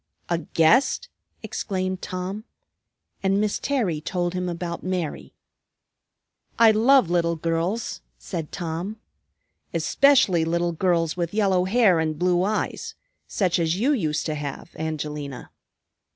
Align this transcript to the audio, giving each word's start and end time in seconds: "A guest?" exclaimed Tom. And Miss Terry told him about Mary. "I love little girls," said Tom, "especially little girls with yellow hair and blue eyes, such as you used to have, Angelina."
"A 0.29 0.39
guest?" 0.39 1.09
exclaimed 1.43 2.01
Tom. 2.01 2.43
And 3.21 3.39
Miss 3.39 3.59
Terry 3.59 4.01
told 4.01 4.33
him 4.33 4.49
about 4.49 4.81
Mary. 4.81 5.35
"I 6.57 6.71
love 6.71 7.11
little 7.11 7.35
girls," 7.35 8.01
said 8.17 8.51
Tom, 8.51 8.97
"especially 9.75 10.43
little 10.43 10.71
girls 10.73 11.15
with 11.15 11.35
yellow 11.35 11.65
hair 11.65 11.99
and 11.99 12.17
blue 12.17 12.41
eyes, 12.41 12.95
such 13.27 13.59
as 13.59 13.79
you 13.79 13.91
used 13.93 14.25
to 14.25 14.33
have, 14.33 14.71
Angelina." 14.75 15.51